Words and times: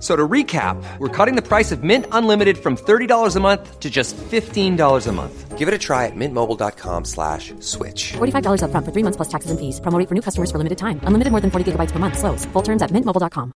So 0.00 0.14
to 0.14 0.28
recap, 0.28 0.76
we're 0.98 1.08
cutting 1.08 1.34
the 1.34 1.42
price 1.42 1.72
of 1.72 1.82
Mint 1.82 2.06
Unlimited 2.12 2.56
from 2.56 2.76
$30 2.76 3.34
a 3.36 3.40
month 3.40 3.80
to 3.80 3.90
just 3.90 4.16
$15 4.16 5.06
a 5.06 5.12
month. 5.12 5.58
Give 5.58 5.66
it 5.66 5.74
a 5.74 5.78
try 5.78 6.06
at 6.06 6.12
mintmobile.com 6.14 7.04
slash 7.04 7.52
switch. 7.58 8.12
$45 8.12 8.62
upfront 8.62 8.84
for 8.84 8.92
three 8.92 9.02
months 9.02 9.16
plus 9.16 9.28
taxes 9.28 9.50
and 9.50 9.58
fees. 9.58 9.80
Promo 9.80 10.08
for 10.08 10.14
new 10.14 10.22
customers 10.22 10.52
for 10.52 10.58
limited 10.58 10.78
time. 10.78 11.00
Unlimited 11.02 11.32
more 11.32 11.40
than 11.40 11.50
40 11.50 11.72
gigabytes 11.72 11.90
per 11.90 11.98
month. 11.98 12.16
Slows. 12.16 12.44
Full 12.52 12.62
terms 12.62 12.80
at 12.80 12.92
mintmobile.com. 12.92 13.52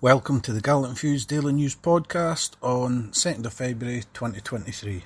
Welcome 0.00 0.40
to 0.42 0.52
the 0.52 0.60
Gallant 0.60 0.98
Few's 0.98 1.26
Daily 1.26 1.52
News 1.52 1.74
Podcast 1.74 2.52
on 2.62 3.10
2nd 3.12 3.44
of 3.44 3.52
February 3.52 4.04
2023. 4.14 5.02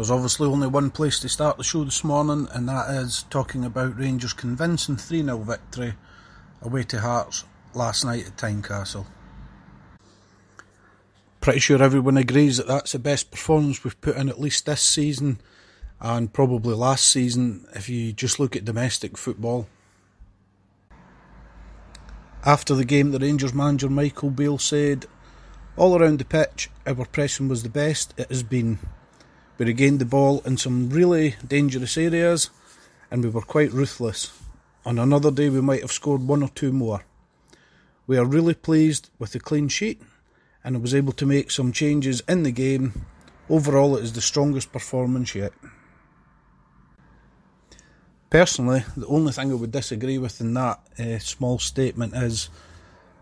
There's 0.00 0.10
obviously 0.10 0.48
only 0.48 0.66
one 0.66 0.90
place 0.90 1.20
to 1.20 1.28
start 1.28 1.58
the 1.58 1.62
show 1.62 1.84
this 1.84 2.02
morning, 2.02 2.48
and 2.52 2.66
that 2.66 2.88
is 2.88 3.24
talking 3.28 3.66
about 3.66 3.98
Rangers' 3.98 4.32
convincing 4.32 4.96
3 4.96 5.24
0 5.24 5.36
victory 5.40 5.92
away 6.62 6.84
to 6.84 7.00
Hearts 7.00 7.44
last 7.74 8.06
night 8.06 8.26
at 8.26 8.38
Tynecastle. 8.38 9.04
Pretty 11.42 11.58
sure 11.58 11.82
everyone 11.82 12.16
agrees 12.16 12.56
that 12.56 12.66
that's 12.66 12.92
the 12.92 12.98
best 12.98 13.30
performance 13.30 13.84
we've 13.84 14.00
put 14.00 14.16
in 14.16 14.30
at 14.30 14.40
least 14.40 14.64
this 14.64 14.80
season, 14.80 15.38
and 16.00 16.32
probably 16.32 16.74
last 16.74 17.06
season 17.06 17.66
if 17.74 17.90
you 17.90 18.14
just 18.14 18.40
look 18.40 18.56
at 18.56 18.64
domestic 18.64 19.18
football. 19.18 19.68
After 22.46 22.74
the 22.74 22.86
game, 22.86 23.10
the 23.10 23.18
Rangers 23.18 23.52
manager 23.52 23.90
Michael 23.90 24.30
Beale 24.30 24.56
said, 24.56 25.04
All 25.76 26.00
around 26.00 26.20
the 26.20 26.24
pitch, 26.24 26.70
our 26.86 27.04
pressing 27.04 27.48
was 27.48 27.62
the 27.62 27.68
best 27.68 28.14
it 28.16 28.30
has 28.30 28.42
been. 28.42 28.78
We 29.60 29.66
regained 29.66 29.98
the 29.98 30.06
ball 30.06 30.40
in 30.46 30.56
some 30.56 30.88
really 30.88 31.36
dangerous 31.46 31.98
areas 31.98 32.48
and 33.10 33.22
we 33.22 33.28
were 33.28 33.42
quite 33.42 33.74
ruthless. 33.74 34.32
On 34.86 34.98
another 34.98 35.30
day, 35.30 35.50
we 35.50 35.60
might 35.60 35.82
have 35.82 35.92
scored 35.92 36.22
one 36.22 36.42
or 36.42 36.48
two 36.48 36.72
more. 36.72 37.04
We 38.06 38.16
are 38.16 38.24
really 38.24 38.54
pleased 38.54 39.10
with 39.18 39.32
the 39.32 39.38
clean 39.38 39.68
sheet 39.68 40.00
and 40.64 40.76
I 40.76 40.78
was 40.78 40.94
able 40.94 41.12
to 41.12 41.26
make 41.26 41.50
some 41.50 41.72
changes 41.72 42.22
in 42.26 42.42
the 42.42 42.52
game. 42.52 43.04
Overall, 43.50 43.98
it 43.98 44.04
is 44.04 44.14
the 44.14 44.22
strongest 44.22 44.72
performance 44.72 45.34
yet. 45.34 45.52
Personally, 48.30 48.84
the 48.96 49.08
only 49.08 49.32
thing 49.32 49.50
I 49.50 49.56
would 49.56 49.72
disagree 49.72 50.16
with 50.16 50.40
in 50.40 50.54
that 50.54 50.80
uh, 50.98 51.18
small 51.18 51.58
statement 51.58 52.14
is 52.16 52.48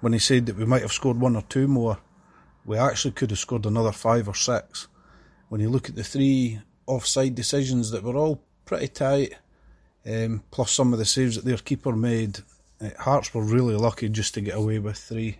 when 0.00 0.12
he 0.12 0.20
said 0.20 0.46
that 0.46 0.56
we 0.56 0.66
might 0.66 0.82
have 0.82 0.92
scored 0.92 1.18
one 1.18 1.34
or 1.34 1.42
two 1.42 1.66
more. 1.66 1.98
We 2.64 2.78
actually 2.78 3.10
could 3.10 3.30
have 3.30 3.40
scored 3.40 3.66
another 3.66 3.90
five 3.90 4.28
or 4.28 4.36
six 4.36 4.86
when 5.48 5.60
you 5.60 5.68
look 5.68 5.88
at 5.88 5.96
the 5.96 6.04
three 6.04 6.60
offside 6.86 7.34
decisions 7.34 7.90
that 7.90 8.02
were 8.02 8.16
all 8.16 8.42
pretty 8.64 8.88
tight, 8.88 9.34
um, 10.06 10.42
plus 10.50 10.72
some 10.72 10.92
of 10.92 10.98
the 10.98 11.04
saves 11.04 11.36
that 11.36 11.44
their 11.44 11.56
keeper 11.56 11.94
made, 11.94 12.40
uh, 12.80 12.90
Hearts 12.98 13.34
were 13.34 13.42
really 13.42 13.74
lucky 13.74 14.08
just 14.08 14.34
to 14.34 14.40
get 14.40 14.56
away 14.56 14.78
with 14.78 14.96
three. 14.96 15.38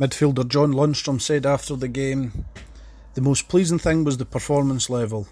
Midfielder 0.00 0.46
John 0.46 0.72
Lundstram 0.72 1.20
said 1.20 1.44
after 1.44 1.74
the 1.74 1.88
game, 1.88 2.44
The 3.14 3.20
most 3.20 3.48
pleasing 3.48 3.80
thing 3.80 4.04
was 4.04 4.16
the 4.16 4.24
performance 4.24 4.88
level. 4.88 5.26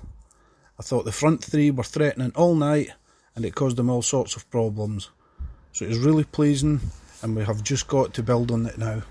I 0.79 0.83
thought 0.83 1.05
the 1.05 1.13
front 1.13 1.45
three 1.45 1.71
were 1.71 1.85
threatening 1.85 2.33
all 2.35 2.55
night 2.55 2.91
and 3.35 3.45
it 3.45 3.55
caused 3.55 3.77
them 3.77 3.89
all 3.89 4.03
sorts 4.03 4.35
of 4.35 4.51
problems. 4.51 5.11
So 5.73 5.85
it 5.85 5.89
was 5.89 5.99
really 5.99 6.25
pleasing 6.25 6.81
and 7.23 7.37
we 7.37 7.45
have 7.45 7.63
just 7.63 7.87
got 7.87 8.13
to 8.15 8.23
build 8.23 8.51
on 8.51 8.67
it 8.67 8.77
now. 8.77 9.03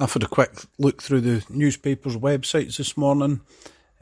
I've 0.00 0.12
had 0.12 0.24
a 0.24 0.28
quick 0.28 0.50
look 0.76 1.00
through 1.00 1.20
the 1.20 1.44
newspapers' 1.48 2.16
websites 2.16 2.78
this 2.78 2.96
morning, 2.96 3.42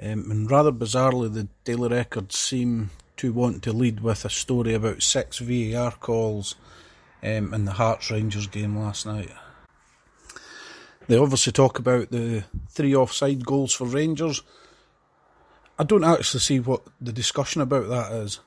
um, 0.00 0.30
and 0.30 0.50
rather 0.50 0.72
bizarrely, 0.72 1.32
the 1.32 1.48
Daily 1.64 1.90
Record 1.90 2.32
seem 2.32 2.90
to 3.18 3.30
want 3.30 3.62
to 3.64 3.74
lead 3.74 4.00
with 4.00 4.24
a 4.24 4.30
story 4.30 4.72
about 4.72 5.02
six 5.02 5.38
VAR 5.38 5.92
calls 5.92 6.54
um, 7.22 7.52
in 7.52 7.66
the 7.66 7.72
Hearts 7.72 8.10
Rangers 8.10 8.46
game 8.46 8.78
last 8.78 9.04
night. 9.04 9.30
They 11.08 11.18
obviously 11.18 11.52
talk 11.52 11.78
about 11.78 12.10
the 12.10 12.44
three 12.70 12.96
offside 12.96 13.44
goals 13.44 13.74
for 13.74 13.84
Rangers. 13.86 14.40
I 15.78 15.84
don't 15.84 16.04
actually 16.04 16.40
see 16.40 16.58
what 16.58 16.84
the 17.02 17.12
discussion 17.12 17.60
about 17.60 17.90
that 17.90 18.12
is. 18.12 18.40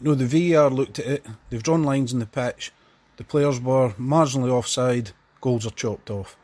You 0.00 0.06
know, 0.06 0.14
the 0.14 0.54
VAR 0.54 0.70
looked 0.70 0.98
at 0.98 1.06
it, 1.06 1.26
they've 1.50 1.62
drawn 1.62 1.82
lines 1.82 2.14
in 2.14 2.18
the 2.18 2.24
pitch, 2.24 2.72
the 3.18 3.24
players 3.24 3.60
were 3.60 3.90
marginally 3.90 4.48
offside 4.48 5.10
goals 5.42 5.66
are 5.66 5.70
chopped 5.70 6.10
off. 6.10 6.38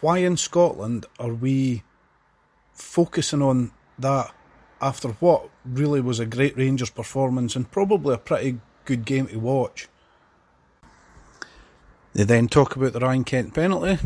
Why 0.00 0.18
in 0.18 0.36
Scotland 0.36 1.06
are 1.20 1.32
we 1.32 1.84
focusing 2.72 3.42
on 3.42 3.70
that 3.98 4.34
after 4.80 5.10
what 5.20 5.48
really 5.64 6.00
was 6.00 6.18
a 6.18 6.26
great 6.26 6.56
Rangers 6.56 6.90
performance 6.90 7.54
and 7.54 7.70
probably 7.70 8.14
a 8.14 8.18
pretty 8.18 8.58
good 8.84 9.04
game 9.04 9.28
to 9.28 9.38
watch? 9.38 9.88
They 12.12 12.24
then 12.24 12.48
talk 12.48 12.74
about 12.74 12.92
the 12.92 13.00
Ryan 13.00 13.22
Kent 13.22 13.54
penalty. 13.54 13.98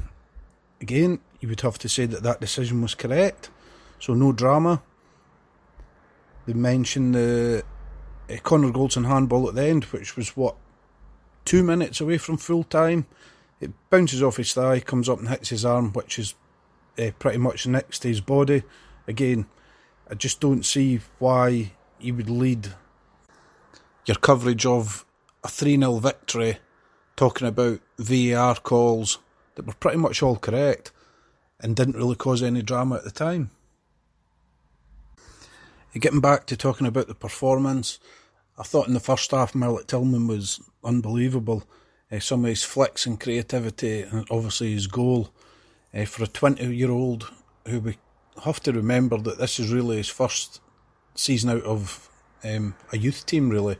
Again, 0.80 1.20
you 1.40 1.48
would 1.48 1.62
have 1.62 1.78
to 1.78 1.88
say 1.88 2.04
that 2.04 2.22
that 2.22 2.40
decision 2.40 2.82
was 2.82 2.94
correct, 2.94 3.48
so 3.98 4.12
no 4.12 4.32
drama. 4.32 4.82
They 6.46 6.52
mention 6.52 7.12
the 7.12 7.64
uh, 8.28 8.36
Connor 8.42 8.70
Goldson 8.70 9.06
handball 9.06 9.48
at 9.48 9.54
the 9.54 9.64
end, 9.64 9.84
which 9.84 10.16
was 10.16 10.36
what 10.36 10.56
two 11.44 11.62
minutes 11.62 12.00
away 12.00 12.18
from 12.18 12.36
full 12.36 12.64
time. 12.64 13.06
It 13.64 13.72
bounces 13.88 14.22
off 14.22 14.36
his 14.36 14.52
thigh, 14.52 14.80
comes 14.80 15.08
up 15.08 15.20
and 15.20 15.28
hits 15.30 15.48
his 15.48 15.64
arm, 15.64 15.94
which 15.94 16.18
is 16.18 16.34
uh, 16.98 17.12
pretty 17.18 17.38
much 17.38 17.66
next 17.66 18.00
to 18.00 18.08
his 18.08 18.20
body. 18.20 18.62
Again, 19.08 19.46
I 20.10 20.14
just 20.16 20.38
don't 20.38 20.66
see 20.66 21.00
why 21.18 21.72
he 21.98 22.12
would 22.12 22.28
lead 22.28 22.74
your 24.04 24.16
coverage 24.16 24.66
of 24.66 25.06
a 25.42 25.48
3 25.48 25.78
0 25.78 25.96
victory 25.96 26.58
talking 27.16 27.48
about 27.48 27.80
VAR 27.98 28.56
calls 28.56 29.18
that 29.54 29.66
were 29.66 29.72
pretty 29.72 29.96
much 29.96 30.22
all 30.22 30.36
correct 30.36 30.92
and 31.58 31.74
didn't 31.74 31.96
really 31.96 32.16
cause 32.16 32.42
any 32.42 32.60
drama 32.60 32.96
at 32.96 33.04
the 33.04 33.10
time. 33.10 33.50
Getting 35.98 36.20
back 36.20 36.44
to 36.46 36.56
talking 36.56 36.86
about 36.86 37.06
the 37.06 37.14
performance, 37.14 37.98
I 38.58 38.62
thought 38.62 38.88
in 38.88 38.94
the 38.94 39.00
first 39.00 39.30
half 39.30 39.54
Malik 39.54 39.86
Tillman 39.86 40.26
was 40.26 40.60
unbelievable 40.84 41.62
uh, 42.12 42.18
some 42.18 42.44
of 42.44 42.48
his 42.48 42.62
flicks 42.64 43.06
and 43.06 43.20
creativity, 43.20 44.02
and 44.02 44.26
obviously 44.30 44.72
his 44.72 44.86
goal 44.86 45.30
uh, 45.94 46.04
for 46.04 46.24
a 46.24 46.28
20 46.28 46.74
year 46.74 46.90
old 46.90 47.30
who 47.66 47.80
we 47.80 47.98
have 48.44 48.60
to 48.60 48.72
remember 48.72 49.16
that 49.18 49.38
this 49.38 49.58
is 49.58 49.72
really 49.72 49.96
his 49.96 50.08
first 50.08 50.60
season 51.14 51.50
out 51.50 51.62
of 51.62 52.08
um, 52.42 52.74
a 52.92 52.98
youth 52.98 53.24
team, 53.26 53.48
really. 53.48 53.76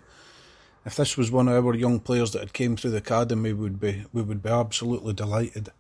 If 0.87 0.97
this 0.97 1.17
was 1.17 1.31
one 1.31 1.49
of 1.49 1.67
our 1.67 1.75
young 1.75 1.99
players 1.99 2.33
that 2.33 2.41
had 2.41 2.53
came 2.53 2.77
through 2.77 2.93
the 2.93 2.99
academy, 2.99 3.53
we 3.53 3.63
would 3.63 3.81
be 3.81 4.05
we 4.13 4.23
would 4.23 4.43
be 4.43 4.51
absolutely 4.51 5.15
delighted. 5.15 5.71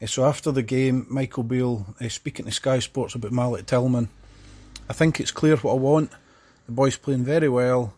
Uh, 0.00 0.06
so 0.06 0.24
after 0.24 0.52
the 0.52 0.62
game, 0.62 1.06
Michael 1.08 1.42
Beale 1.42 1.86
speaking 2.08 2.46
to 2.46 2.52
Sky 2.52 2.78
Sports 2.78 3.14
about 3.14 3.32
Malik 3.32 3.66
Tillman, 3.66 4.08
I 4.88 4.92
think 4.92 5.18
it's 5.18 5.30
clear 5.30 5.56
what 5.56 5.72
I 5.72 5.76
want. 5.76 6.10
The 6.66 6.72
boy's 6.72 6.96
playing 6.96 7.24
very 7.24 7.48
well. 7.48 7.94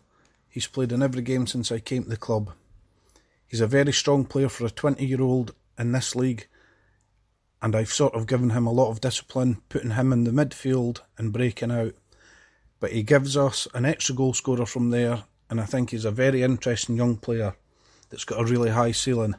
He's 0.49 0.67
played 0.67 0.91
in 0.91 1.03
every 1.03 1.21
game 1.21 1.47
since 1.47 1.71
I 1.71 1.79
came 1.79 2.03
to 2.03 2.09
the 2.09 2.17
club. 2.17 2.51
He's 3.51 3.59
a 3.59 3.67
very 3.67 3.91
strong 3.91 4.23
player 4.23 4.47
for 4.47 4.65
a 4.65 4.69
20 4.69 5.05
year 5.05 5.21
old 5.21 5.53
in 5.77 5.91
this 5.91 6.15
league, 6.15 6.47
and 7.61 7.75
I've 7.75 7.91
sort 7.91 8.13
of 8.13 8.25
given 8.25 8.51
him 8.51 8.65
a 8.65 8.71
lot 8.71 8.91
of 8.91 9.01
discipline, 9.01 9.61
putting 9.67 9.91
him 9.91 10.13
in 10.13 10.23
the 10.23 10.31
midfield 10.31 11.01
and 11.17 11.33
breaking 11.33 11.69
out. 11.69 11.93
But 12.79 12.93
he 12.93 13.03
gives 13.03 13.35
us 13.35 13.67
an 13.73 13.83
extra 13.83 14.15
goal 14.15 14.33
scorer 14.33 14.65
from 14.65 14.89
there, 14.89 15.25
and 15.49 15.59
I 15.59 15.65
think 15.65 15.89
he's 15.89 16.05
a 16.05 16.11
very 16.11 16.43
interesting 16.43 16.95
young 16.95 17.17
player 17.17 17.57
that's 18.09 18.23
got 18.23 18.39
a 18.39 18.45
really 18.45 18.69
high 18.69 18.93
ceiling, 18.93 19.35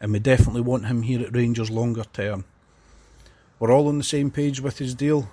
and 0.00 0.10
we 0.10 0.20
definitely 0.20 0.62
want 0.62 0.86
him 0.86 1.02
here 1.02 1.20
at 1.20 1.36
Rangers 1.36 1.70
longer 1.70 2.04
term. 2.14 2.46
We're 3.58 3.72
all 3.72 3.88
on 3.88 3.98
the 3.98 4.04
same 4.04 4.30
page 4.30 4.62
with 4.62 4.78
his 4.78 4.94
deal. 4.94 5.28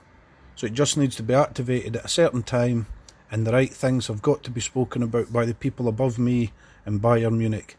So 0.58 0.68
it 0.68 0.74
just 0.74 0.98
needs 0.98 1.16
to 1.16 1.24
be 1.24 1.34
activated 1.34 1.96
at 1.96 2.04
a 2.04 2.10
certain 2.10 2.44
time, 2.44 2.88
and 3.32 3.48
the 3.48 3.54
right 3.54 3.74
things 3.74 4.08
have 4.08 4.22
got 4.22 4.44
to 4.44 4.52
be 4.52 4.60
spoken 4.60 5.02
about 5.02 5.32
by 5.32 5.46
the 5.46 5.54
people 5.54 5.88
above 5.88 6.20
me 6.20 6.52
and 6.86 7.02
Bayern 7.02 7.38
Munich. 7.38 7.78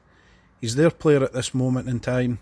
He's 0.61 0.75
their 0.75 0.91
player 0.91 1.23
at 1.23 1.33
this 1.33 1.55
moment 1.55 1.89
in 1.89 2.01
time, 2.01 2.39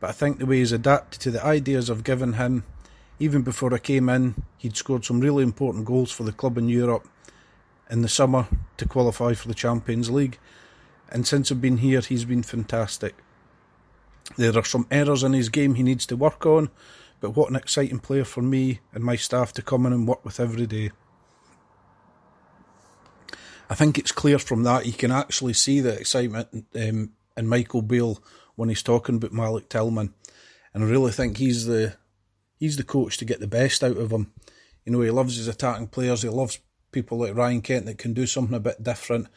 but 0.00 0.10
I 0.10 0.12
think 0.12 0.38
the 0.38 0.46
way 0.46 0.58
he's 0.58 0.72
adapted 0.72 1.20
to 1.20 1.30
the 1.30 1.44
ideas 1.44 1.90
I've 1.90 2.04
given 2.04 2.34
him, 2.34 2.64
even 3.18 3.42
before 3.42 3.72
I 3.72 3.78
came 3.78 4.08
in, 4.08 4.42
he'd 4.58 4.76
scored 4.76 5.04
some 5.04 5.20
really 5.20 5.44
important 5.44 5.84
goals 5.84 6.10
for 6.10 6.24
the 6.24 6.32
club 6.32 6.58
in 6.58 6.68
Europe 6.68 7.08
in 7.88 8.02
the 8.02 8.08
summer 8.08 8.48
to 8.78 8.86
qualify 8.86 9.34
for 9.34 9.48
the 9.48 9.54
Champions 9.54 10.10
League. 10.10 10.38
And 11.08 11.26
since 11.26 11.52
I've 11.52 11.60
been 11.60 11.76
here, 11.76 12.00
he's 12.00 12.24
been 12.24 12.42
fantastic. 12.42 13.14
There 14.36 14.56
are 14.56 14.64
some 14.64 14.86
errors 14.90 15.22
in 15.22 15.34
his 15.34 15.50
game 15.50 15.74
he 15.74 15.82
needs 15.82 16.06
to 16.06 16.16
work 16.16 16.46
on, 16.46 16.70
but 17.20 17.36
what 17.36 17.50
an 17.50 17.56
exciting 17.56 17.98
player 17.98 18.24
for 18.24 18.42
me 18.42 18.80
and 18.92 19.04
my 19.04 19.16
staff 19.16 19.52
to 19.52 19.62
come 19.62 19.86
in 19.86 19.92
and 19.92 20.08
work 20.08 20.24
with 20.24 20.40
every 20.40 20.66
day. 20.66 20.90
I 23.68 23.74
think 23.74 23.98
it's 23.98 24.12
clear 24.12 24.38
from 24.38 24.64
that 24.64 24.86
you 24.86 24.92
can 24.92 25.12
actually 25.12 25.52
see 25.52 25.80
the 25.80 25.98
excitement 25.98 26.66
um, 26.74 27.12
in 27.36 27.46
Michael 27.46 27.82
Beale 27.82 28.22
when 28.54 28.68
he's 28.68 28.82
talking 28.82 29.16
about 29.16 29.32
Malik 29.32 29.68
Tillman, 29.68 30.14
and 30.74 30.84
I 30.84 30.86
really 30.86 31.12
think 31.12 31.36
he's 31.36 31.66
the 31.66 31.96
he's 32.58 32.76
the 32.76 32.84
coach 32.84 33.18
to 33.18 33.24
get 33.24 33.40
the 33.40 33.46
best 33.46 33.82
out 33.82 33.96
of 33.96 34.10
him. 34.10 34.32
You 34.84 34.92
know, 34.92 35.00
he 35.00 35.10
loves 35.10 35.36
his 35.36 35.48
attacking 35.48 35.88
players. 35.88 36.22
He 36.22 36.28
loves 36.28 36.58
people 36.92 37.18
like 37.18 37.34
Ryan 37.34 37.62
Kent 37.62 37.86
that 37.86 37.98
can 37.98 38.12
do 38.12 38.26
something 38.26 38.54
a 38.54 38.60
bit 38.60 38.82
different. 38.82 39.28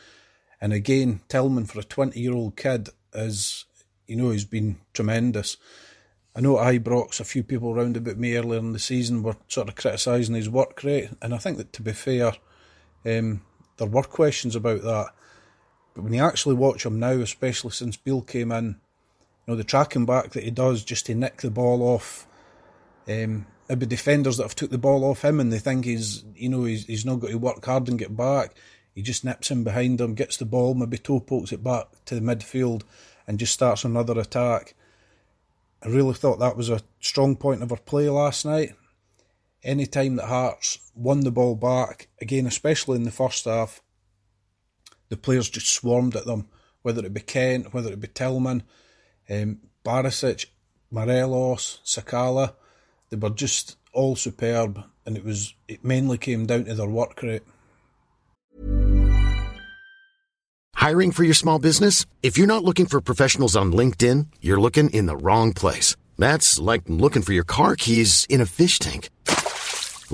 And 0.62 0.74
again, 0.74 1.22
Tillman 1.28 1.66
for 1.66 1.80
a 1.80 1.84
20 1.84 2.20
year 2.20 2.34
old 2.34 2.56
kid 2.56 2.90
is, 3.14 3.66
you 4.08 4.16
know, 4.16 4.30
he's 4.30 4.46
been 4.46 4.78
tremendous. 4.94 5.58
I 6.36 6.42
know 6.42 6.56
Ibrox, 6.56 7.20
a 7.20 7.24
few 7.24 7.44
people 7.44 7.74
round 7.74 7.96
about 7.96 8.18
me 8.18 8.36
earlier 8.36 8.60
in 8.60 8.74
the 8.74 8.80
season 8.80 9.24
were 9.24 9.38
sort 9.48 9.70
of 9.70 9.76
criticising 9.76 10.36
his 10.36 10.50
work 10.50 10.84
rate, 10.84 11.10
and 11.22 11.34
I 11.34 11.38
think 11.38 11.58
that 11.58 11.72
to 11.74 11.82
be 11.82 11.94
fair, 11.94 12.34
um, 13.06 13.42
there 13.78 13.88
were 13.88 14.04
questions 14.04 14.54
about 14.54 14.82
that. 14.82 15.08
But 15.96 16.04
when 16.04 16.14
you 16.14 16.24
actually 16.24 16.56
watch 16.56 16.86
him 16.86 17.00
now, 17.00 17.12
especially 17.14 17.72
since 17.72 17.98
Beale 17.98 18.22
came 18.22 18.52
in, 18.52 18.66
you 18.66 19.54
know, 19.54 19.56
the 19.56 19.64
tracking 19.64 20.06
back 20.06 20.32
that 20.32 20.44
he 20.44 20.52
does 20.52 20.84
just 20.84 21.06
to 21.08 21.16
nick 21.16 21.38
the 21.38 21.50
ball 21.50 21.82
off, 21.82 22.28
um, 23.08 23.48
maybe 23.70 23.86
defenders 23.86 24.38
that 24.38 24.44
have 24.44 24.56
took 24.56 24.72
the 24.72 24.78
ball 24.78 25.06
off 25.06 25.24
him 25.24 25.40
and 25.40 25.52
they 25.52 25.60
think 25.60 25.86
he's, 25.86 26.26
you 26.36 26.50
know, 26.50 26.66
he's, 26.66 26.86
he's 26.86 27.06
not 27.06 27.22
got 27.22 27.30
to 27.30 27.38
work 27.38 27.64
hard 27.66 27.88
and 27.88 27.98
get 27.98 28.16
back. 28.16 28.54
He 28.94 29.02
just 29.02 29.24
nips 29.24 29.50
him 29.50 29.64
behind 29.64 30.02
him, 30.02 30.16
gets 30.16 30.38
the 30.38 30.46
ball, 30.46 30.74
maybe 30.74 30.98
toe 30.98 31.20
pokes 31.20 31.52
it 31.52 31.64
back 31.64 31.88
to 32.06 32.16
the 32.16 32.22
midfield 32.22 32.84
and 33.26 33.40
just 33.40 33.54
starts 33.54 33.86
another 33.86 34.20
attack. 34.20 34.76
I 35.82 35.88
really 35.88 36.14
thought 36.14 36.40
that 36.40 36.58
was 36.58 36.70
a 36.70 36.82
strong 37.00 37.36
point 37.36 37.62
of 37.64 37.72
our 37.72 37.78
play 37.78 38.10
last 38.10 38.46
night. 38.46 38.74
Any 39.64 39.86
time 39.86 40.16
that 40.18 40.28
Hearts 40.28 40.92
won 40.96 41.22
the 41.22 41.32
ball 41.32 41.56
back, 41.56 42.08
again, 42.22 42.46
especially 42.46 42.98
in 42.98 43.04
the 43.04 43.12
first 43.12 43.46
half, 43.46 43.82
the 45.10 45.18
players 45.18 45.50
just 45.50 45.68
swarmed 45.68 46.16
at 46.16 46.26
them, 46.26 46.48
whether 46.82 47.06
it 47.06 47.14
be 47.14 47.22
Kent, 47.22 47.74
whether 47.74 47.92
it 47.92 48.00
be 48.00 48.08
Tillman, 48.08 48.64
um, 49.30 49.60
Barisic, 49.84 50.48
Morelos, 50.92 51.80
Sakala. 51.86 52.54
They 53.10 53.18
were 53.18 53.30
just 53.30 53.78
all 53.94 54.16
superb, 54.16 54.84
and 55.06 55.18
it 55.18 55.24
was 55.24 55.54
it 55.68 55.84
mainly 55.84 56.18
came 56.18 56.46
down 56.46 56.66
to 56.66 56.76
their 56.76 56.88
work 56.88 57.22
rate. 57.24 57.44
Hiring 60.76 61.12
for 61.12 61.24
your 61.24 61.34
small 61.34 61.58
business? 61.58 62.06
If 62.22 62.38
you're 62.38 62.46
not 62.46 62.64
looking 62.64 62.86
for 62.86 63.02
professionals 63.02 63.56
on 63.56 63.72
LinkedIn, 63.72 64.28
you're 64.42 64.60
looking 64.60 64.90
in 64.92 65.08
the 65.08 65.18
wrong 65.18 65.54
place. 65.54 65.96
That's 66.18 66.60
like 66.60 66.84
looking 66.88 67.24
for 67.24 67.34
your 67.34 67.44
car 67.44 67.76
keys 67.76 68.28
in 68.30 68.42
a 68.42 68.46
fish 68.46 68.78
tank. 68.80 69.10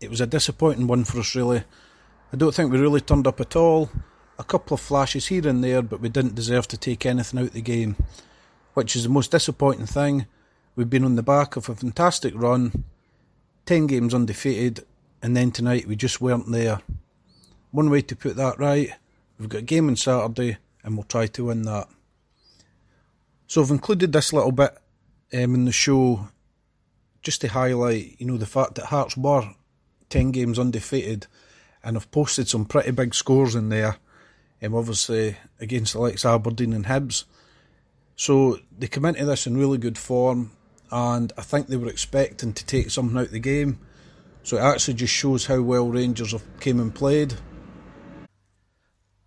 it 0.00 0.10
was 0.10 0.20
a 0.20 0.26
disappointing 0.26 0.86
one 0.86 1.04
for 1.04 1.20
us, 1.20 1.34
really. 1.34 1.64
I 2.32 2.36
don't 2.36 2.54
think 2.54 2.70
we 2.70 2.78
really 2.78 3.00
turned 3.00 3.26
up 3.26 3.40
at 3.40 3.56
all. 3.56 3.90
A 4.38 4.44
couple 4.44 4.74
of 4.74 4.80
flashes 4.80 5.28
here 5.28 5.46
and 5.48 5.64
there, 5.64 5.80
but 5.80 6.00
we 6.00 6.08
didn't 6.08 6.34
deserve 6.34 6.68
to 6.68 6.76
take 6.76 7.06
anything 7.06 7.40
out 7.40 7.46
of 7.46 7.52
the 7.52 7.62
game, 7.62 7.96
which 8.74 8.94
is 8.94 9.04
the 9.04 9.08
most 9.08 9.30
disappointing 9.30 9.86
thing. 9.86 10.26
We've 10.74 10.90
been 10.90 11.04
on 11.04 11.16
the 11.16 11.22
back 11.22 11.56
of 11.56 11.68
a 11.68 11.74
fantastic 11.74 12.34
run, 12.36 12.84
10 13.64 13.86
games 13.86 14.12
undefeated, 14.12 14.84
and 15.22 15.34
then 15.34 15.50
tonight 15.50 15.86
we 15.86 15.96
just 15.96 16.20
weren't 16.20 16.52
there. 16.52 16.80
One 17.70 17.88
way 17.88 18.02
to 18.02 18.16
put 18.16 18.36
that 18.36 18.58
right, 18.58 18.90
we've 19.38 19.48
got 19.48 19.58
a 19.58 19.62
game 19.62 19.88
on 19.88 19.96
Saturday, 19.96 20.58
and 20.84 20.96
we'll 20.96 21.04
try 21.04 21.26
to 21.28 21.46
win 21.46 21.62
that. 21.62 21.88
So 23.46 23.62
I've 23.62 23.70
included 23.70 24.12
this 24.12 24.34
little 24.34 24.52
bit 24.52 24.76
um, 25.32 25.54
in 25.54 25.64
the 25.64 25.72
show 25.72 26.28
just 27.22 27.40
to 27.40 27.48
highlight, 27.48 28.16
you 28.18 28.26
know, 28.26 28.36
the 28.36 28.44
fact 28.44 28.74
that 28.74 28.86
Hearts 28.86 29.16
were 29.16 29.54
10 30.10 30.30
games 30.30 30.58
undefeated 30.58 31.26
and 31.82 31.96
have 31.96 32.10
posted 32.10 32.48
some 32.48 32.64
pretty 32.64 32.90
big 32.90 33.14
scores 33.14 33.54
in 33.54 33.68
there, 33.68 33.96
um, 34.62 34.74
obviously 34.74 35.36
against 35.60 35.94
likes 35.94 36.24
Aberdeen 36.24 36.72
and 36.72 36.86
Hibs. 36.86 37.24
So 38.16 38.58
they 38.76 38.88
come 38.88 39.04
into 39.04 39.24
this 39.24 39.46
in 39.46 39.56
really 39.56 39.78
good 39.78 39.98
form, 39.98 40.52
and 40.90 41.32
I 41.36 41.42
think 41.42 41.66
they 41.66 41.76
were 41.76 41.88
expecting 41.88 42.54
to 42.54 42.66
take 42.66 42.90
something 42.90 43.16
out 43.16 43.26
of 43.26 43.32
the 43.32 43.38
game. 43.38 43.78
So 44.42 44.56
it 44.56 44.60
actually 44.60 44.94
just 44.94 45.12
shows 45.12 45.46
how 45.46 45.60
well 45.60 45.88
Rangers 45.88 46.32
have 46.32 46.44
came 46.60 46.80
and 46.80 46.94
played. 46.94 47.34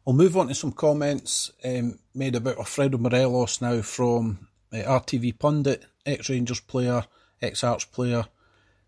I'll 0.07 0.13
move 0.13 0.36
on 0.38 0.48
to 0.48 0.55
some 0.55 0.71
comments 0.71 1.51
um, 1.63 2.00
made 2.15 2.36
about 2.36 2.57
Alfredo 2.57 2.98
Morelos 2.98 3.62
now 3.62 3.81
from 3.81 4.48
uh, 4.74 4.77
RTV 4.77 5.38
pundit, 5.38 5.86
ex-Rangers 6.05 6.62
player, 6.62 7.03
ex-Hearts 7.41 7.86
player, 7.86 8.25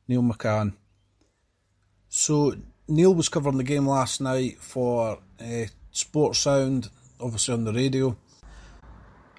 Neil 0.08 0.24
McCann. 0.24 0.74
So 2.14 2.54
Neil 2.90 3.16
was 3.16 3.30
covering 3.30 3.56
the 3.56 3.64
game 3.64 3.88
last 3.88 4.20
night 4.20 4.58
for 4.60 5.20
uh, 5.40 5.66
Sports 5.94 6.40
Sound, 6.40 6.90
obviously 7.22 7.54
on 7.54 7.64
the 7.64 7.72
radio. 7.72 8.18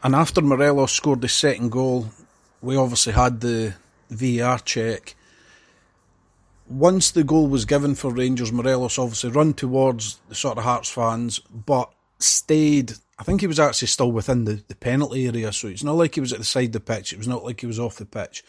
And 0.03 0.15
after 0.15 0.41
Morelos 0.41 0.91
scored 0.91 1.21
the 1.21 1.29
second 1.29 1.71
goal, 1.71 2.07
we 2.63 2.75
obviously 2.75 3.13
had 3.13 3.43
the 3.43 3.75
VAR 4.09 4.59
check. 4.61 5.15
Once 6.67 7.11
the 7.11 7.23
goal 7.23 7.47
was 7.47 7.67
given 7.67 7.95
for 7.95 8.11
Rangers, 8.11 8.51
Morelos 8.51 8.99
obviously 8.99 9.31
run 9.31 9.53
towards 9.53 10.19
the 10.31 10.35
sort 10.35 10.57
of 10.57 10.65
Hearts 10.65 10.89
fans, 10.89 11.41
but 11.41 11.93
stayed. 12.21 12.95
I 13.19 13.23
think 13.23 13.43
he 13.43 13.47
was 13.47 13.61
actually 13.61 13.89
still 13.89 14.11
within 14.11 14.47
the, 14.47 14.65
the 14.69 14.77
penalty 14.77 15.27
area, 15.27 15.53
so 15.53 15.69
it's 15.69 15.85
not 15.85 15.97
like 15.97 16.15
he 16.15 16.23
was 16.23 16.33
at 16.33 16.39
the 16.39 16.45
side 16.45 16.69
of 16.69 16.73
the 16.73 16.81
pitch. 16.81 17.13
It 17.13 17.19
was 17.19 17.29
not 17.29 17.45
like 17.45 17.61
he 17.61 17.67
was 17.67 17.79
off 17.79 17.97
the 17.97 18.07
pitch. 18.07 18.43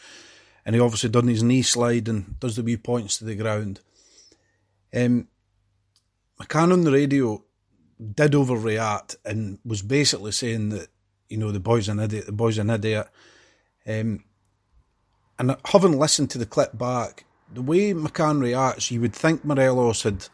And 0.64 0.74
he 0.74 0.80
obviously 0.80 1.10
done 1.10 1.28
his 1.28 1.42
knee 1.42 1.60
slide 1.60 2.08
and 2.08 2.40
does 2.40 2.56
the 2.56 2.62
wee 2.62 2.78
points 2.78 3.18
to 3.18 3.26
the 3.26 3.34
ground. 3.34 3.80
Um, 4.94 5.28
McCann 6.40 6.72
on 6.72 6.82
the 6.82 6.92
radio 6.92 7.44
did 7.98 8.32
overreact 8.32 9.16
and 9.24 9.58
was 9.64 9.82
basically 9.82 10.32
saying 10.32 10.70
that 10.70 10.88
you 11.28 11.36
know 11.36 11.50
the 11.50 11.60
boy's 11.60 11.88
an 11.88 12.00
idiot, 12.00 12.26
the 12.26 12.32
boy's 12.32 12.58
an 12.58 12.70
idiot. 12.70 13.08
Um, 13.86 14.24
and 15.38 15.56
having 15.66 15.98
listened 15.98 16.30
to 16.30 16.38
the 16.38 16.46
clip 16.46 16.76
back, 16.78 17.24
the 17.52 17.62
way 17.62 17.92
McCann 17.92 18.40
reacts, 18.40 18.90
you 18.90 19.00
would 19.00 19.14
think 19.14 19.44
Morelos 19.44 20.02
had 20.02 20.28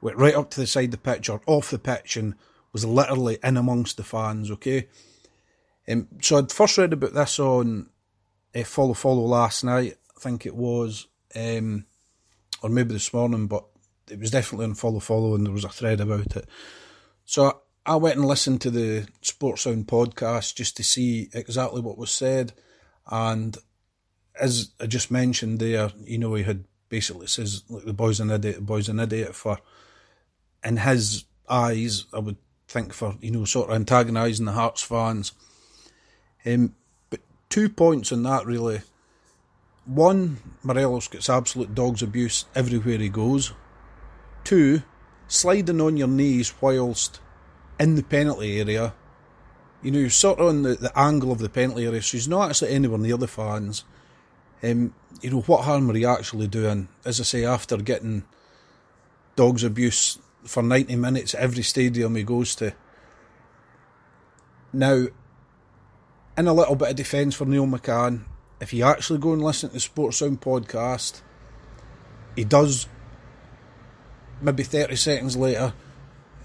went 0.00 0.16
right 0.16 0.34
up 0.34 0.50
to 0.50 0.60
the 0.60 0.66
side 0.66 0.86
of 0.86 0.90
the 0.92 0.98
pitch 0.98 1.28
or 1.28 1.42
off 1.46 1.70
the 1.70 1.78
pitch 1.78 2.16
and 2.16 2.34
was 2.72 2.84
literally 2.84 3.38
in 3.44 3.56
amongst 3.56 3.96
the 3.96 4.04
fans. 4.04 4.50
Okay, 4.50 4.88
um, 5.88 6.08
so 6.20 6.38
I'd 6.38 6.52
first 6.52 6.78
read 6.78 6.92
about 6.92 7.14
this 7.14 7.38
on 7.38 7.90
uh, 8.54 8.64
Follow 8.64 8.94
Follow 8.94 9.22
last 9.22 9.64
night. 9.64 9.96
I 10.16 10.20
think 10.20 10.46
it 10.46 10.54
was, 10.54 11.08
um, 11.36 11.86
or 12.62 12.70
maybe 12.70 12.94
this 12.94 13.12
morning, 13.12 13.46
but 13.46 13.64
it 14.12 14.20
was 14.20 14.30
definitely 14.30 14.66
on 14.66 14.74
follow 14.74 15.00
follow, 15.00 15.34
and 15.34 15.46
there 15.46 15.52
was 15.52 15.64
a 15.64 15.68
thread 15.68 16.00
about 16.00 16.36
it. 16.36 16.48
So 17.24 17.60
I 17.84 17.96
went 17.96 18.16
and 18.16 18.26
listened 18.26 18.60
to 18.62 18.70
the 18.70 19.08
Sports 19.22 19.62
Sound 19.62 19.86
podcast 19.86 20.54
just 20.54 20.76
to 20.76 20.84
see 20.84 21.28
exactly 21.32 21.80
what 21.80 21.98
was 21.98 22.10
said, 22.12 22.52
and 23.10 23.56
as 24.40 24.70
I 24.80 24.86
just 24.86 25.10
mentioned 25.10 25.58
there, 25.58 25.90
you 26.04 26.18
know, 26.18 26.34
he 26.34 26.42
had 26.44 26.64
basically 26.88 27.26
says 27.26 27.64
like 27.68 27.84
the 27.84 27.92
boy's 27.92 28.20
an 28.20 28.30
idiot, 28.30 28.56
the 28.56 28.62
boy's 28.62 28.88
an 28.88 29.00
idiot 29.00 29.34
for 29.34 29.58
in 30.64 30.76
his 30.76 31.24
eyes, 31.48 32.04
I 32.12 32.18
would 32.18 32.36
think 32.68 32.92
for 32.92 33.16
you 33.20 33.30
know 33.30 33.44
sort 33.44 33.70
of 33.70 33.76
antagonising 33.76 34.46
the 34.46 34.52
Hearts 34.52 34.82
fans. 34.82 35.32
Um, 36.44 36.74
but 37.10 37.20
two 37.48 37.68
points 37.68 38.12
on 38.12 38.22
that 38.24 38.46
really. 38.46 38.82
One, 39.84 40.38
Morelos 40.62 41.08
gets 41.08 41.28
absolute 41.28 41.74
dog's 41.74 42.02
abuse 42.02 42.44
everywhere 42.54 42.98
he 42.98 43.08
goes. 43.08 43.52
Two, 44.44 44.82
sliding 45.28 45.80
on 45.80 45.96
your 45.96 46.08
knees 46.08 46.52
whilst 46.60 47.20
in 47.78 47.94
the 47.94 48.02
penalty 48.02 48.60
area. 48.60 48.94
You 49.82 49.90
know, 49.90 50.08
sort 50.08 50.38
of 50.38 50.48
on 50.48 50.62
the, 50.62 50.74
the 50.74 50.96
angle 50.98 51.32
of 51.32 51.38
the 51.38 51.48
penalty 51.48 51.86
area, 51.86 52.02
so 52.02 52.16
he's 52.16 52.28
not 52.28 52.50
actually 52.50 52.70
anywhere 52.70 52.98
near 52.98 53.16
the 53.16 53.26
fans. 53.26 53.84
Um, 54.62 54.94
you 55.20 55.30
know, 55.30 55.40
what 55.40 55.64
harm 55.64 55.90
are 55.90 55.94
he 55.94 56.04
actually 56.04 56.46
doing? 56.46 56.88
As 57.04 57.20
I 57.20 57.24
say, 57.24 57.44
after 57.44 57.76
getting 57.78 58.24
dog's 59.34 59.64
abuse 59.64 60.18
for 60.44 60.62
90 60.62 60.96
minutes 60.96 61.34
every 61.34 61.62
stadium 61.62 62.14
he 62.16 62.22
goes 62.22 62.54
to. 62.56 62.74
Now, 64.72 65.06
in 66.36 66.48
a 66.48 66.52
little 66.52 66.76
bit 66.76 66.90
of 66.90 66.96
defence 66.96 67.34
for 67.34 67.44
Neil 67.44 67.66
McCann, 67.66 68.24
if 68.60 68.72
you 68.72 68.84
actually 68.84 69.18
go 69.18 69.32
and 69.32 69.42
listen 69.42 69.70
to 69.70 69.74
the 69.74 69.80
Sports 69.80 70.18
Sound 70.18 70.40
podcast, 70.40 71.20
he 72.36 72.44
does 72.44 72.88
maybe 74.42 74.62
30 74.62 74.96
seconds 74.96 75.36
later 75.36 75.72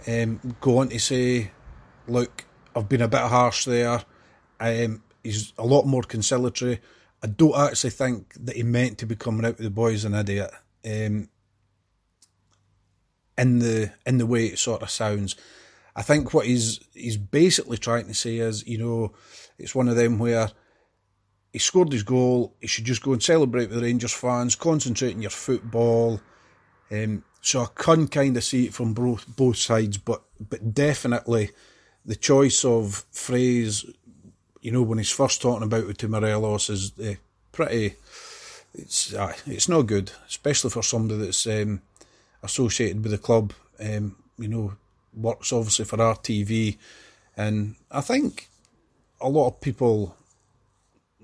um, 0.08 0.56
go 0.62 0.80
on 0.80 0.90
to 0.90 1.00
say, 1.00 1.52
Look, 2.08 2.46
I've 2.76 2.88
been 2.88 3.02
a 3.02 3.08
bit 3.08 3.22
harsh 3.22 3.66
there. 3.66 4.02
Um, 4.60 5.04
he's 5.24 5.52
a 5.58 5.66
lot 5.66 5.86
more 5.86 6.04
conciliatory. 6.04 6.80
I 7.22 7.28
don't 7.28 7.58
actually 7.58 7.90
think 7.90 8.34
that 8.46 8.56
he 8.56 8.64
meant 8.64 9.00
to 9.00 9.06
be 9.06 9.16
coming 9.16 9.46
out 9.46 9.58
with 9.58 9.66
the 9.66 9.70
boys 9.70 10.06
an 10.06 10.14
idiot. 10.14 10.52
Um, 10.86 11.30
in 13.38 13.60
the 13.60 13.92
in 14.06 14.18
the 14.18 14.26
way 14.26 14.46
it 14.46 14.60
sort 14.60 14.82
of 14.82 14.90
sounds. 14.90 15.36
I 15.96 16.02
think 16.02 16.34
what 16.34 16.46
he's 16.46 16.80
he's 16.94 17.18
basically 17.18 17.78
trying 17.78 18.08
to 18.08 18.14
say 18.14 18.38
is, 18.38 18.66
you 18.66 18.78
know, 18.78 19.14
it's 19.58 19.76
one 19.76 19.88
of 19.88 19.96
them 19.96 20.18
where 20.18 20.50
he 21.52 21.60
scored 21.60 21.92
his 21.92 22.04
goal. 22.04 22.56
He 22.62 22.68
should 22.68 22.86
just 22.86 23.04
go 23.04 23.14
and 23.14 23.22
celebrate 23.22 23.70
with 23.70 23.80
the 23.80 23.86
Rangers 23.86 24.14
fans, 24.14 24.56
concentrate 24.56 25.16
on 25.16 25.22
your 25.22 25.32
football. 25.32 26.22
Um, 26.92 27.24
so 27.42 27.62
I 27.62 27.68
can 27.76 28.08
kind 28.08 28.36
of 28.38 28.44
see 28.44 28.66
it 28.66 28.74
from 28.74 28.94
both 28.94 29.26
both 29.36 29.58
sides, 29.58 29.98
but 29.98 30.22
but 30.50 30.74
definitely 30.74 31.52
the 32.06 32.16
choice 32.16 32.64
of 32.64 33.06
phrase, 33.12 33.86
you 34.62 34.72
know, 34.72 34.82
when 34.82 34.98
he's 34.98 35.12
first 35.12 35.42
talking 35.42 35.64
about 35.64 35.90
it 35.90 35.98
to 36.00 36.08
Morelos 36.08 36.70
is 36.70 36.98
uh, 37.00 37.16
pretty. 37.52 37.96
It's 38.74 39.14
uh, 39.14 39.34
it's 39.46 39.70
not 39.70 39.84
good, 39.84 40.12
especially 40.28 40.70
for 40.70 40.84
somebody 40.84 41.26
that's 41.26 41.48
um, 41.48 41.82
associated 42.44 43.04
with 43.04 43.12
the 43.12 43.18
club. 43.18 43.54
Um, 43.80 44.16
you 44.38 44.48
know, 44.48 44.74
works 45.16 45.52
obviously 45.52 45.86
for 45.86 45.98
RTV, 45.98 46.78
and 47.36 47.76
I 47.92 48.02
think 48.02 48.50
a 49.20 49.30
lot 49.30 49.48
of 49.48 49.62
people, 49.62 50.16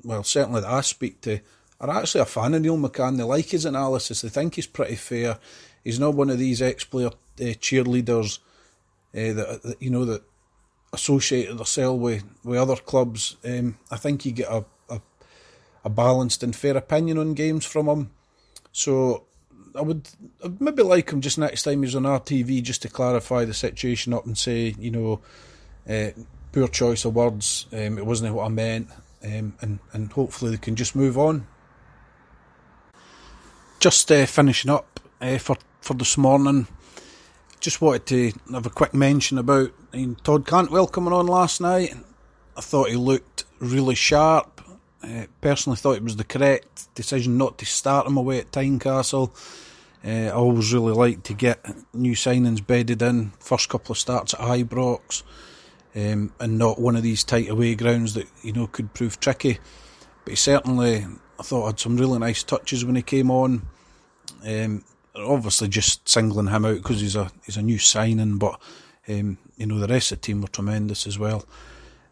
well, 0.04 0.24
certainly 0.24 0.62
that 0.62 0.70
I 0.70 0.82
speak 0.82 1.22
to, 1.22 1.40
are 1.80 1.90
actually 1.90 2.22
a 2.22 2.26
fan 2.26 2.54
of 2.54 2.62
Neil 2.62 2.78
McCann. 2.78 3.18
They 3.18 3.24
like 3.24 3.50
his 3.50 3.66
analysis. 3.66 4.22
They 4.22 4.30
think 4.30 4.56
he's 4.56 4.68
pretty 4.68 4.96
fair. 4.96 5.38
He's 5.84 6.00
not 6.00 6.16
one 6.16 6.30
of 6.30 6.40
these 6.40 6.62
ex-player 6.62 7.08
uh, 7.08 7.56
cheerleaders 7.60 8.40
uh, 9.16 9.34
that, 9.34 9.64
that, 9.64 9.82
you 9.82 9.90
know 9.90 10.06
that 10.06 10.24
associated 10.94 11.58
themselves 11.58 12.02
with, 12.02 12.24
with 12.44 12.60
other 12.60 12.76
clubs. 12.76 13.36
Um, 13.44 13.78
I 13.92 13.98
think 13.98 14.26
you 14.26 14.32
get 14.32 14.50
a, 14.50 14.64
a, 14.90 15.02
a 15.84 15.90
balanced 15.90 16.44
and 16.44 16.56
fair 16.56 16.78
opinion 16.78 17.18
on 17.18 17.34
games 17.34 17.66
from 17.66 17.88
him. 17.88 18.12
So 18.72 19.26
I 19.76 19.82
would 19.82 20.08
I'd 20.44 20.62
maybe 20.62 20.84
like 20.84 21.12
him 21.12 21.22
just 21.22 21.38
next 21.38 21.64
time 21.64 21.84
he's 21.84 21.96
on 21.96 22.04
RTV 22.04 22.62
just 22.64 22.82
to 22.84 22.90
clarify 22.90 23.46
the 23.46 23.54
situation 23.54 24.14
up 24.14 24.26
and 24.26 24.38
say, 24.38 24.76
you 24.78 24.92
know, 24.92 25.22
uh, 25.90 26.12
poor 26.52 26.68
choice 26.68 27.06
of 27.06 27.16
words. 27.16 27.66
Um, 27.74 27.98
it 27.98 28.06
wasn't 28.06 28.34
what 28.34 28.46
I 28.46 28.50
meant, 28.50 28.90
um, 29.24 29.54
and 29.62 29.80
and 29.92 30.12
hopefully 30.12 30.52
they 30.52 30.58
can 30.58 30.76
just 30.76 30.96
move 30.96 31.18
on. 31.18 31.48
Just 33.80 34.12
uh, 34.12 34.26
finishing 34.26 34.72
up 34.72 35.00
uh, 35.20 35.38
for 35.38 35.58
for 35.84 35.94
this 35.94 36.18
morning. 36.18 36.66
Just 37.60 37.82
wanted 37.82 38.06
to 38.08 38.32
have 38.54 38.66
a 38.66 38.70
quick 38.70 38.94
mention 38.94 39.38
about 39.38 39.72
I 39.94 39.98
mean, 39.98 40.16
Todd 40.24 40.48
Cantwell 40.48 40.88
coming 40.88 41.14
on 41.14 41.28
last 41.28 41.60
night. 41.60 41.94
I 42.56 42.62
thought 42.62 42.90
he 42.90 42.96
looked 42.96 43.44
really 43.60 43.96
sharp. 43.96 44.62
Uh, 45.04 45.26
personally, 45.42 45.76
thought 45.76 45.98
it 45.98 46.04
was 46.04 46.16
the 46.16 46.24
correct 46.24 46.94
decision 46.96 47.38
not 47.38 47.58
to 47.58 47.66
start 47.66 48.08
him 48.08 48.16
away 48.16 48.40
at 48.40 48.52
Tynecastle. 48.52 49.32
Uh, 50.06 50.28
I 50.28 50.32
always 50.32 50.74
really 50.74 50.94
like 50.94 51.24
to 51.24 51.34
get 51.34 51.66
new 51.94 52.14
signings 52.14 52.66
bedded 52.66 53.02
in. 53.02 53.32
First 53.40 53.68
couple 53.68 53.92
of 53.92 53.98
starts 53.98 54.34
at 54.34 54.40
Ibrox, 54.40 55.24
um, 55.96 56.32
and 56.40 56.58
not 56.58 56.80
one 56.80 56.96
of 56.96 57.04
these 57.04 57.26
tight 57.26 57.50
away 57.50 57.76
grounds 57.76 58.14
that 58.14 58.28
you 58.42 58.54
know 58.54 58.68
could 58.68 58.94
prove 58.94 59.20
tricky. 59.20 59.60
But 60.24 60.32
he 60.32 60.36
certainly, 60.38 61.06
I 61.40 61.44
thought, 61.44 61.66
had 61.66 61.80
some 61.80 61.98
really 61.98 62.20
nice 62.20 62.44
touches 62.44 62.86
when 62.86 62.96
he 62.96 63.02
came 63.02 63.30
on. 63.30 63.64
Um, 64.46 64.86
obviously, 65.16 65.68
just 65.68 66.08
singling 66.08 66.48
him 66.48 66.66
out 66.66 66.78
because 66.78 67.02
he's 67.02 67.16
a 67.16 67.32
he's 67.46 67.58
a 67.58 67.62
new 67.62 67.78
signing, 67.78 68.38
but 68.38 68.60
um, 69.08 69.38
you 69.58 69.66
know 69.66 69.80
the 69.80 69.88
rest 69.88 70.12
of 70.12 70.20
the 70.20 70.28
team 70.28 70.42
were 70.42 70.48
tremendous 70.48 71.08
as 71.08 71.20
well. 71.20 71.46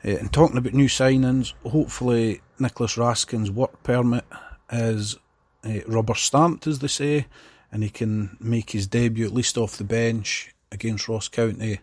Uh, 0.04 0.18
and 0.18 0.34
talking 0.34 0.58
about 0.58 0.74
new 0.74 0.88
signings, 0.88 1.54
hopefully 1.64 2.42
Nicolas 2.60 2.96
Raskin's 2.96 3.52
work 3.52 3.84
permit 3.84 4.26
is 4.72 5.18
uh, 5.64 5.80
rubber 5.88 6.16
stamped, 6.16 6.66
as 6.68 6.80
they 6.80 6.88
say 6.88 7.28
and 7.72 7.84
he 7.84 7.90
can 7.90 8.38
make 8.40 8.72
his 8.72 8.88
debut 8.88 9.26
at 9.26 9.34
least 9.34 9.58
off 9.58 9.78
the 9.78 9.84
bench 9.84 10.54
against 10.72 11.08
Ross 11.08 11.28
County, 11.28 11.80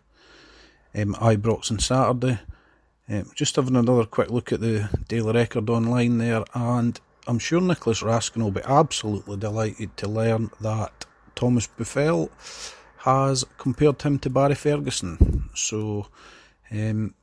um, 0.95 1.15
Ibrox 1.15 1.71
on 1.71 1.79
Saturday. 1.79 2.41
Um, 3.09 3.31
just 3.35 3.57
having 3.57 3.77
another 3.77 4.05
quick 4.05 4.31
look 4.31 4.53
at 4.53 4.61
the 4.61 4.91
Daily 5.09 5.33
Record 5.33 5.71
online 5.71 6.19
there, 6.19 6.45
and 6.55 7.01
I'm 7.27 7.39
sure 7.39 7.61
Nicolas 7.61 8.03
Raskin 8.03 8.43
will 8.43 8.51
be 8.51 8.61
absolutely 8.67 9.39
delighted 9.39 9.97
to 9.97 10.09
learn 10.09 10.51
that 10.61 11.07
Thomas 11.38 11.68
Buffel 11.68 12.33
has 12.97 13.45
compared 13.59 14.02
him 14.02 14.18
to 14.18 14.28
Barry 14.28 14.57
Ferguson. 14.57 15.49
So, 15.54 16.09
um, 16.73 17.14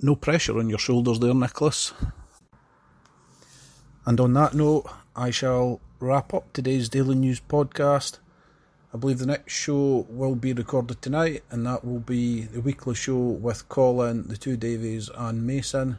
no 0.00 0.16
pressure 0.16 0.58
on 0.58 0.68
your 0.68 0.80
shoulders 0.80 1.20
there, 1.20 1.32
Nicolas. 1.32 1.92
And 4.04 4.18
on 4.18 4.32
that 4.32 4.54
note, 4.54 4.90
I 5.14 5.30
shall 5.30 5.80
wrap 6.00 6.34
up 6.34 6.52
today's 6.52 6.88
Daily 6.88 7.14
News 7.14 7.40
podcast. 7.40 8.18
I 8.92 8.98
believe 8.98 9.20
the 9.20 9.26
next 9.26 9.52
show 9.52 10.04
will 10.10 10.34
be 10.34 10.52
recorded 10.52 11.00
tonight, 11.00 11.44
and 11.48 11.64
that 11.64 11.84
will 11.84 12.00
be 12.00 12.42
the 12.42 12.60
weekly 12.60 12.96
show 12.96 13.18
with 13.18 13.68
Colin, 13.68 14.26
the 14.26 14.36
two 14.36 14.56
Davies, 14.56 15.10
and 15.16 15.46
Mason. 15.46 15.98